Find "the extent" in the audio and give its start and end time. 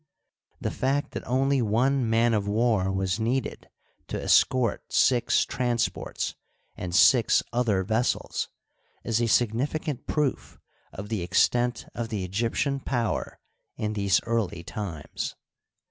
11.09-11.85